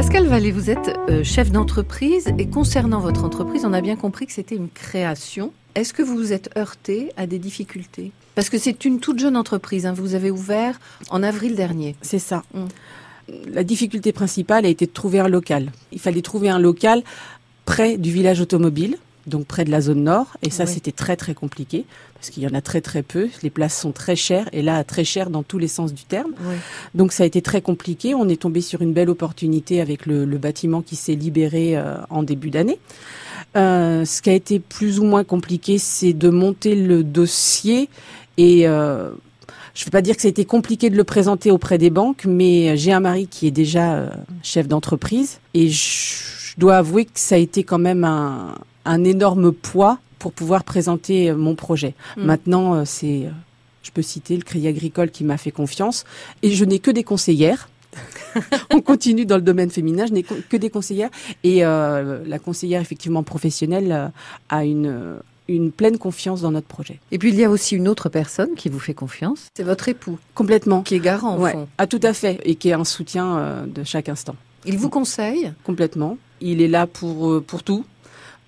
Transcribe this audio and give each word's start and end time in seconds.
Pascal 0.00 0.28
Vallée, 0.28 0.50
vous 0.50 0.70
êtes 0.70 0.98
euh, 1.10 1.22
chef 1.22 1.52
d'entreprise 1.52 2.32
et 2.38 2.48
concernant 2.48 3.00
votre 3.00 3.22
entreprise, 3.22 3.66
on 3.66 3.74
a 3.74 3.82
bien 3.82 3.96
compris 3.96 4.26
que 4.26 4.32
c'était 4.32 4.56
une 4.56 4.70
création. 4.70 5.52
Est-ce 5.74 5.92
que 5.92 6.02
vous 6.02 6.16
vous 6.16 6.32
êtes 6.32 6.48
heurté 6.56 7.12
à 7.18 7.26
des 7.26 7.38
difficultés? 7.38 8.10
Parce 8.34 8.48
que 8.48 8.56
c'est 8.56 8.86
une 8.86 8.98
toute 8.98 9.18
jeune 9.18 9.36
entreprise, 9.36 9.84
hein. 9.84 9.92
vous 9.92 10.14
avez 10.14 10.30
ouvert 10.30 10.80
en 11.10 11.22
avril 11.22 11.54
dernier. 11.54 11.96
C'est 12.00 12.18
ça. 12.18 12.44
Mm. 12.54 12.64
La 13.52 13.62
difficulté 13.62 14.12
principale 14.12 14.64
a 14.64 14.70
été 14.70 14.86
de 14.86 14.90
trouver 14.90 15.20
un 15.20 15.28
local. 15.28 15.70
Il 15.92 16.00
fallait 16.00 16.22
trouver 16.22 16.48
un 16.48 16.58
local 16.58 17.02
près 17.66 17.98
du 17.98 18.10
village 18.10 18.40
automobile 18.40 18.96
donc 19.26 19.46
près 19.46 19.64
de 19.64 19.70
la 19.70 19.80
zone 19.80 20.04
nord. 20.04 20.36
Et 20.42 20.50
ça, 20.50 20.66
c'était 20.66 20.92
très 20.92 21.16
très 21.16 21.34
compliqué 21.34 21.84
parce 22.20 22.30
qu'il 22.30 22.42
y 22.42 22.46
en 22.46 22.54
a 22.54 22.60
très 22.60 22.82
très 22.82 23.02
peu. 23.02 23.28
Les 23.42 23.48
places 23.48 23.78
sont 23.78 23.92
très 23.92 24.14
chères 24.14 24.48
et 24.52 24.60
là 24.60 24.84
très 24.84 25.04
chères 25.04 25.30
dans 25.30 25.42
tous 25.42 25.58
les 25.58 25.68
sens 25.68 25.94
du 25.94 26.04
terme. 26.04 26.32
Donc 26.94 27.12
ça 27.12 27.22
a 27.22 27.26
été 27.26 27.40
très 27.40 27.62
compliqué. 27.62 28.14
On 28.14 28.28
est 28.28 28.40
tombé 28.40 28.60
sur 28.60 28.82
une 28.82 28.92
belle 28.92 29.08
opportunité 29.08 29.80
avec 29.80 30.04
le, 30.06 30.26
bâtiment 30.40 30.80
qui 30.80 30.96
s'est 30.96 31.14
libéré 31.14 31.76
euh, 31.76 31.96
en 32.08 32.22
début 32.22 32.50
d'année. 32.50 32.78
Euh, 33.56 34.04
ce 34.04 34.22
qui 34.22 34.30
a 34.30 34.34
été 34.34 34.58
plus 34.58 34.98
ou 35.00 35.04
moins 35.04 35.24
compliqué, 35.24 35.78
c'est 35.78 36.12
de 36.12 36.28
monter 36.28 36.74
le 36.74 37.02
dossier 37.04 37.88
et 38.36 38.68
euh, 38.68 39.10
je 39.74 39.82
ne 39.82 39.84
vais 39.86 39.90
pas 39.90 40.02
dire 40.02 40.16
que 40.16 40.22
ça 40.22 40.28
a 40.28 40.30
été 40.30 40.44
compliqué 40.44 40.88
de 40.88 40.96
le 40.96 41.04
présenter 41.04 41.50
auprès 41.50 41.78
des 41.78 41.90
banques, 41.90 42.24
mais 42.26 42.76
j'ai 42.76 42.92
un 42.92 43.00
mari 43.00 43.26
qui 43.26 43.46
est 43.46 43.50
déjà 43.50 44.10
chef 44.42 44.68
d'entreprise 44.68 45.40
et 45.52 45.68
je 45.68 46.56
dois 46.58 46.76
avouer 46.76 47.04
que 47.04 47.12
ça 47.14 47.34
a 47.34 47.38
été 47.38 47.64
quand 47.64 47.78
même 47.78 48.04
un, 48.04 48.54
un 48.84 49.04
énorme 49.04 49.52
poids 49.52 49.98
pour 50.20 50.32
pouvoir 50.32 50.62
présenter 50.62 51.30
euh, 51.30 51.36
mon 51.36 51.56
projet. 51.56 51.94
Mm. 52.16 52.24
Maintenant, 52.24 52.74
euh, 52.74 52.82
c'est, 52.84 53.24
euh, 53.24 53.30
je 53.82 53.90
peux 53.90 54.02
citer 54.02 54.36
le 54.36 54.44
Crédit 54.44 54.68
Agricole 54.68 55.10
qui 55.10 55.24
m'a 55.24 55.36
fait 55.36 55.50
confiance, 55.50 56.04
et 56.42 56.52
je 56.52 56.64
n'ai 56.64 56.78
que 56.78 56.92
des 56.92 57.02
conseillères. 57.02 57.68
on 58.70 58.80
continue 58.80 59.26
dans 59.26 59.34
le 59.34 59.42
domaine 59.42 59.70
féminin, 59.70 60.06
je 60.06 60.12
n'ai 60.12 60.22
que 60.22 60.56
des 60.56 60.70
conseillères 60.70 61.10
et 61.42 61.62
la 61.62 62.38
conseillère 62.38 62.80
effectivement 62.80 63.24
professionnelle 63.24 64.12
a 64.48 64.64
une 64.64 65.16
une 65.48 65.72
pleine 65.72 65.98
confiance 65.98 66.42
dans 66.42 66.52
notre 66.52 66.68
projet. 66.68 67.00
Et 67.10 67.18
puis 67.18 67.30
il 67.30 67.34
y 67.34 67.42
a 67.42 67.50
aussi 67.50 67.74
une 67.74 67.88
autre 67.88 68.08
personne 68.08 68.54
qui 68.54 68.68
vous 68.68 68.78
fait 68.78 68.94
confiance, 68.94 69.48
c'est 69.56 69.64
votre 69.64 69.88
époux. 69.88 70.20
Complètement. 70.36 70.82
Qui 70.82 70.94
est 70.94 71.00
garant 71.00 71.36
ouais. 71.40 71.50
fond. 71.50 71.66
Ah 71.78 71.88
tout 71.88 71.98
à 72.04 72.12
fait 72.12 72.38
et 72.44 72.54
qui 72.54 72.68
est 72.68 72.74
un 72.74 72.84
soutien 72.84 73.66
de 73.66 73.82
chaque 73.82 74.08
instant. 74.08 74.36
Il 74.64 74.78
vous 74.78 74.88
conseille? 74.88 75.52
Complètement. 75.64 76.16
Il 76.40 76.62
est 76.62 76.68
là 76.68 76.86
pour 76.86 77.42
pour 77.42 77.64
tout 77.64 77.84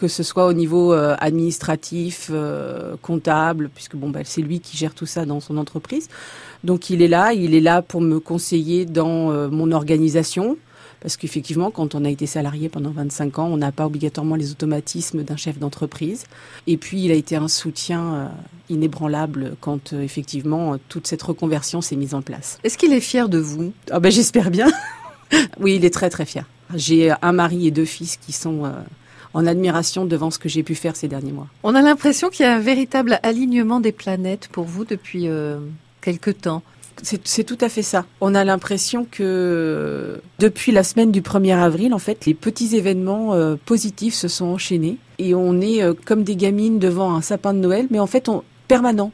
que 0.00 0.08
ce 0.08 0.22
soit 0.22 0.46
au 0.46 0.54
niveau 0.54 0.94
euh, 0.94 1.14
administratif, 1.18 2.30
euh, 2.32 2.96
comptable, 3.02 3.68
puisque 3.68 3.96
bon, 3.96 4.08
bah, 4.08 4.20
c'est 4.24 4.40
lui 4.40 4.58
qui 4.58 4.78
gère 4.78 4.94
tout 4.94 5.04
ça 5.04 5.26
dans 5.26 5.40
son 5.40 5.58
entreprise. 5.58 6.08
Donc 6.64 6.88
il 6.88 7.02
est 7.02 7.08
là, 7.08 7.34
il 7.34 7.54
est 7.54 7.60
là 7.60 7.82
pour 7.82 8.00
me 8.00 8.18
conseiller 8.18 8.86
dans 8.86 9.30
euh, 9.30 9.50
mon 9.50 9.72
organisation. 9.72 10.56
Parce 11.02 11.18
qu'effectivement, 11.18 11.70
quand 11.70 11.94
on 11.94 12.06
a 12.06 12.08
été 12.08 12.24
salarié 12.24 12.70
pendant 12.70 12.92
25 12.92 13.38
ans, 13.40 13.48
on 13.48 13.58
n'a 13.58 13.72
pas 13.72 13.84
obligatoirement 13.84 14.36
les 14.36 14.52
automatismes 14.52 15.22
d'un 15.22 15.36
chef 15.36 15.58
d'entreprise. 15.58 16.24
Et 16.66 16.78
puis, 16.78 17.04
il 17.04 17.10
a 17.10 17.14
été 17.14 17.36
un 17.36 17.48
soutien 17.48 18.30
inébranlable 18.68 19.56
quand 19.60 19.94
effectivement 19.94 20.76
toute 20.90 21.06
cette 21.06 21.22
reconversion 21.22 21.80
s'est 21.80 21.96
mise 21.96 22.14
en 22.14 22.20
place. 22.20 22.58
Est-ce 22.64 22.76
qu'il 22.76 22.92
est 22.92 23.00
fier 23.00 23.30
de 23.30 23.38
vous? 23.38 23.72
Ah 23.90 23.98
ben, 23.98 24.12
J'espère 24.12 24.50
bien. 24.50 24.68
oui, 25.60 25.76
il 25.76 25.86
est 25.86 25.94
très 25.94 26.10
très 26.10 26.26
fier. 26.26 26.44
J'ai 26.74 27.12
un 27.22 27.32
mari 27.32 27.66
et 27.66 27.70
deux 27.70 27.86
fils 27.86 28.18
qui 28.18 28.32
sont 28.32 28.70
en 29.34 29.46
admiration 29.46 30.04
devant 30.04 30.30
ce 30.30 30.38
que 30.38 30.48
j'ai 30.48 30.62
pu 30.62 30.74
faire 30.74 30.96
ces 30.96 31.08
derniers 31.08 31.32
mois. 31.32 31.48
On 31.62 31.74
a 31.74 31.82
l'impression 31.82 32.30
qu'il 32.30 32.44
y 32.44 32.48
a 32.48 32.54
un 32.54 32.60
véritable 32.60 33.18
alignement 33.22 33.80
des 33.80 33.92
planètes 33.92 34.48
pour 34.52 34.64
vous 34.64 34.84
depuis 34.84 35.28
euh, 35.28 35.58
quelque 36.00 36.30
temps. 36.30 36.62
C'est 37.02 37.44
tout 37.44 37.56
à 37.62 37.70
fait 37.70 37.82
ça. 37.82 38.04
On 38.20 38.34
a 38.34 38.44
l'impression 38.44 39.06
que 39.10 40.20
depuis 40.38 40.70
la 40.70 40.82
semaine 40.82 41.10
du 41.10 41.22
1er 41.22 41.56
avril, 41.56 41.94
en 41.94 41.98
fait, 41.98 42.26
les 42.26 42.34
petits 42.34 42.76
événements 42.76 43.32
euh, 43.32 43.56
positifs 43.64 44.14
se 44.14 44.28
sont 44.28 44.44
enchaînés 44.46 44.98
et 45.18 45.34
on 45.34 45.62
est 45.62 45.82
euh, 45.82 45.94
comme 46.04 46.24
des 46.24 46.36
gamines 46.36 46.78
devant 46.78 47.14
un 47.14 47.22
sapin 47.22 47.54
de 47.54 47.58
Noël, 47.58 47.86
mais 47.90 48.00
en 48.00 48.06
fait, 48.06 48.28
on, 48.28 48.42
permanent 48.70 49.10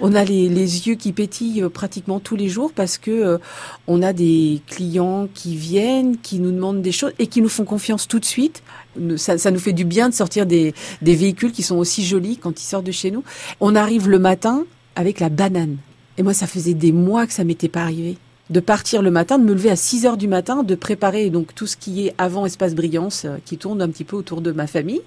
on 0.00 0.14
a 0.14 0.24
les, 0.24 0.48
yeux 0.88 0.94
qui 0.94 1.12
pétillent 1.12 1.62
euh, 1.62 1.68
pratiquement 1.68 2.20
tous 2.20 2.36
les 2.36 2.48
jours 2.48 2.72
parce 2.74 2.98
que 2.98 3.10
euh, 3.10 3.38
on 3.86 4.02
a 4.02 4.12
des 4.12 4.60
clients 4.66 5.28
qui 5.32 5.56
viennent, 5.56 6.16
qui 6.18 6.38
nous 6.38 6.52
demandent 6.52 6.82
des 6.82 6.92
choses 6.92 7.12
et 7.18 7.26
qui 7.26 7.42
nous 7.42 7.48
font 7.48 7.64
confiance 7.64 8.08
tout 8.08 8.18
de 8.18 8.24
suite. 8.24 8.62
Ça, 9.16 9.50
nous 9.50 9.58
fait 9.58 9.72
du 9.72 9.84
bien 9.84 10.08
de 10.08 10.14
sortir 10.14 10.46
des, 10.46 10.74
véhicules 11.00 11.52
qui 11.52 11.62
sont 11.62 11.76
aussi 11.76 12.04
jolis 12.04 12.36
quand 12.36 12.60
ils 12.60 12.64
sortent 12.64 12.86
de 12.86 12.92
chez 12.92 13.10
nous. 13.10 13.24
On 13.60 13.74
arrive 13.74 14.08
le 14.08 14.18
matin 14.18 14.64
avec 14.96 15.20
la 15.20 15.28
banane. 15.28 15.76
Et 16.18 16.22
moi, 16.22 16.34
ça 16.34 16.46
faisait 16.46 16.74
des 16.74 16.92
mois 16.92 17.26
que 17.26 17.32
ça 17.32 17.44
m'était 17.44 17.68
pas 17.68 17.82
arrivé 17.82 18.18
de 18.50 18.60
partir 18.60 19.00
le 19.00 19.10
matin, 19.10 19.38
de 19.38 19.44
me 19.44 19.54
lever 19.54 19.70
à 19.70 19.76
6 19.76 20.04
heures 20.04 20.16
du 20.18 20.28
matin, 20.28 20.62
de 20.62 20.74
préparer 20.74 21.30
donc 21.30 21.54
tout 21.54 21.66
ce 21.66 21.76
qui 21.76 22.06
est 22.06 22.14
avant 22.18 22.44
espace 22.44 22.74
brillance 22.74 23.24
euh, 23.24 23.38
qui 23.46 23.56
tourne 23.56 23.80
un 23.80 23.88
petit 23.88 24.04
peu 24.04 24.14
autour 24.14 24.42
de 24.42 24.52
ma 24.52 24.66
famille. 24.66 25.00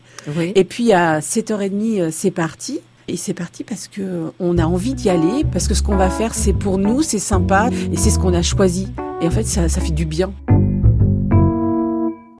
Et 0.55 0.63
puis 0.63 0.93
à 0.93 1.19
7h30, 1.19 2.09
c'est 2.09 2.31
parti. 2.31 2.79
Et 3.07 3.17
c'est 3.17 3.33
parti 3.33 3.63
parce 3.63 3.87
que 3.87 4.31
on 4.39 4.57
a 4.57 4.65
envie 4.65 4.95
d'y 4.95 5.09
aller, 5.09 5.43
parce 5.51 5.67
que 5.67 5.75
ce 5.75 5.83
qu'on 5.83 5.95
va 5.95 6.09
faire, 6.09 6.33
c'est 6.33 6.53
pour 6.53 6.77
nous, 6.79 7.03
c'est 7.03 7.19
sympa, 7.19 7.69
et 7.91 7.97
c'est 7.97 8.09
ce 8.09 8.17
qu'on 8.17 8.33
a 8.33 8.41
choisi. 8.41 8.87
Et 9.21 9.27
en 9.27 9.31
fait, 9.31 9.43
ça, 9.43 9.69
ça 9.69 9.79
fait 9.79 9.91
du 9.91 10.05
bien. 10.05 10.33